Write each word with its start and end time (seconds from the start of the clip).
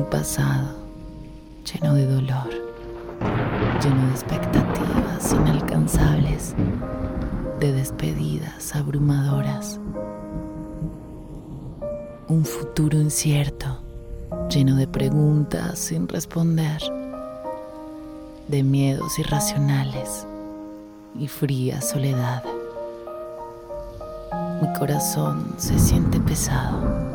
pasado 0.00 0.82
lleno 1.64 1.94
de 1.94 2.06
dolor, 2.06 2.48
lleno 3.82 4.06
de 4.06 4.12
expectativas 4.12 5.32
inalcanzables, 5.32 6.54
de 7.60 7.72
despedidas 7.72 8.74
abrumadoras. 8.74 9.78
Un 12.28 12.44
futuro 12.44 12.98
incierto, 12.98 13.66
lleno 14.48 14.76
de 14.76 14.88
preguntas 14.88 15.78
sin 15.78 16.08
responder, 16.08 16.82
de 18.48 18.62
miedos 18.62 19.18
irracionales 19.18 20.26
y 21.18 21.28
fría 21.28 21.80
soledad. 21.80 22.42
Mi 24.60 24.72
corazón 24.72 25.54
se 25.58 25.78
siente 25.78 26.18
pesado 26.20 27.11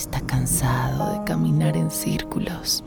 está 0.00 0.22
cansado 0.22 1.12
de 1.12 1.24
caminar 1.24 1.76
en 1.76 1.90
círculos 1.90 2.82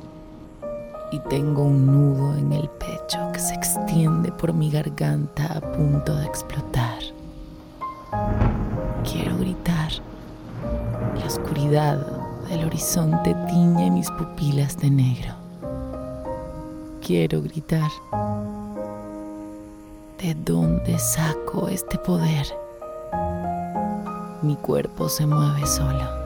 y 1.12 1.20
tengo 1.30 1.62
un 1.62 1.86
nudo 1.86 2.36
en 2.36 2.52
el 2.52 2.68
pecho 2.68 3.20
que 3.32 3.40
se 3.40 3.54
extiende 3.54 4.32
por 4.32 4.52
mi 4.52 4.72
garganta 4.72 5.46
a 5.46 5.62
punto 5.62 6.16
de 6.16 6.26
explotar. 6.26 6.98
Quiero 9.04 9.38
gritar. 9.38 9.92
La 11.20 11.28
oscuridad 11.28 12.00
del 12.50 12.66
horizonte 12.66 13.36
tiñe 13.48 13.92
mis 13.92 14.10
pupilas 14.10 14.76
de 14.80 14.90
negro. 14.90 15.36
Quiero 17.00 17.44
gritar. 17.44 17.92
¿De 20.20 20.34
dónde 20.34 20.98
saco 20.98 21.68
este 21.68 22.00
poder? 22.00 22.48
Mi 24.42 24.56
cuerpo 24.56 25.08
se 25.10 25.28
mueve 25.28 25.68
solo 25.68 26.23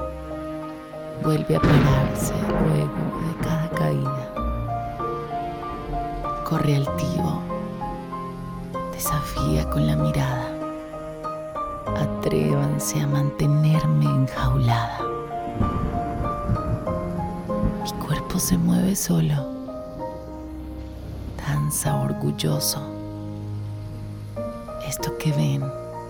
vuelve 1.23 1.55
a 1.55 1.59
pararse 1.59 2.33
luego 2.65 2.93
de 3.25 3.43
cada 3.43 3.69
caída. 3.69 4.33
Corre 6.43 6.75
altivo, 6.75 7.41
desafía 8.93 9.69
con 9.69 9.87
la 9.87 9.95
mirada. 9.95 10.47
Atrévanse 11.95 13.01
a 13.01 13.07
mantenerme 13.07 14.05
enjaulada. 14.05 14.99
Mi 17.83 17.91
cuerpo 18.05 18.39
se 18.39 18.57
mueve 18.57 18.95
solo, 18.95 19.35
danza 21.45 21.95
orgulloso. 21.95 22.81
Esto 24.87 25.17
que 25.17 25.31
ven, 25.31 25.63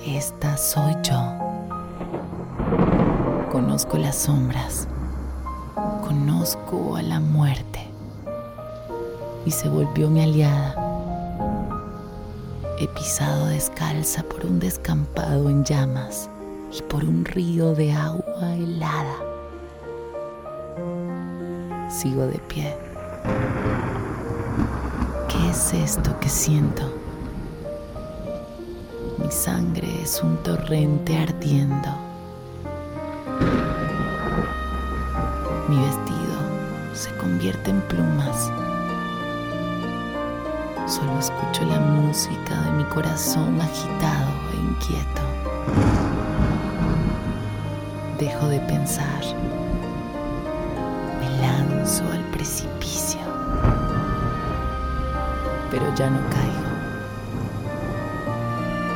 esta 0.05 0.57
soy 0.57 0.95
yo. 1.03 1.19
Conozco 3.51 3.97
las 3.97 4.15
sombras 4.15 4.87
conozco 6.07 6.95
a 6.95 7.01
la 7.01 7.19
muerte 7.19 7.81
y 9.45 9.51
se 9.51 9.67
volvió 9.67 10.09
mi 10.09 10.23
aliada. 10.23 10.73
He 12.79 12.87
pisado 12.87 13.47
descalza 13.47 14.23
por 14.23 14.45
un 14.45 14.57
descampado 14.57 15.49
en 15.49 15.65
llamas 15.65 16.29
y 16.71 16.81
por 16.83 17.03
un 17.03 17.25
río 17.25 17.73
de 17.73 17.91
agua 17.91 18.55
helada. 18.55 19.17
Sigo 21.89 22.25
de 22.25 22.39
pie. 22.47 22.73
¿Qué 25.27 25.49
es 25.49 25.73
esto 25.73 26.17
que 26.21 26.29
siento? 26.29 26.83
Mi 29.17 29.29
sangre 29.29 29.89
es 30.03 30.23
un 30.23 30.37
torrente 30.37 31.17
ardiendo 31.17 32.06
Mi 35.67 35.75
vestido 35.75 36.37
se 36.93 37.11
convierte 37.17 37.71
en 37.71 37.81
plumas. 37.81 38.49
Solo 40.85 41.19
escucho 41.19 41.65
la 41.65 41.77
música 41.77 42.61
de 42.61 42.71
mi 42.71 42.85
corazón 42.85 43.59
agitado 43.59 44.31
e 44.53 44.55
inquieto. 44.55 45.21
Dejo 48.17 48.47
de 48.47 48.61
pensar. 48.61 49.21
Me 51.19 51.29
lanzo 51.41 52.05
al 52.13 52.23
precipicio. 52.31 53.19
Pero 55.69 55.93
ya 55.95 56.09
no 56.09 56.19
caigo. 56.29 56.67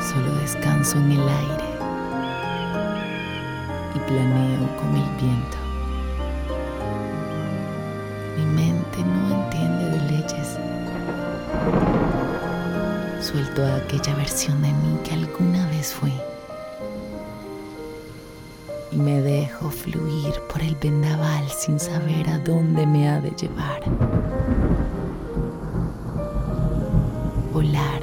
Solo 0.01 0.33
descanso 0.35 0.97
en 0.99 1.11
el 1.11 1.27
aire 1.27 1.65
y 3.93 3.99
planeo 3.99 4.77
con 4.77 4.95
el 4.95 5.09
viento. 5.17 5.60
Suelto 13.31 13.65
a 13.65 13.77
aquella 13.77 14.13
versión 14.15 14.61
de 14.61 14.67
mí 14.73 14.99
que 15.05 15.13
alguna 15.13 15.65
vez 15.69 15.93
fui. 15.93 16.13
Y 18.91 18.97
me 18.97 19.21
dejo 19.21 19.69
fluir 19.69 20.33
por 20.51 20.61
el 20.61 20.75
vendaval 20.75 21.47
sin 21.49 21.79
saber 21.79 22.29
a 22.29 22.39
dónde 22.39 22.85
me 22.85 23.07
ha 23.07 23.21
de 23.21 23.31
llevar. 23.31 23.83
Volar 27.53 28.01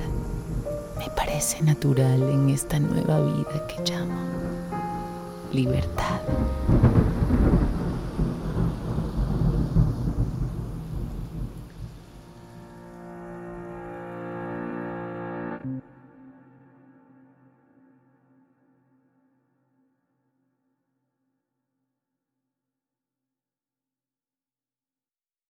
me 0.98 1.10
parece 1.14 1.62
natural 1.62 2.22
en 2.22 2.48
esta 2.48 2.78
nueva 2.78 3.20
vida 3.20 3.66
que 3.66 3.92
llamo 3.92 4.28
libertad. 5.52 6.20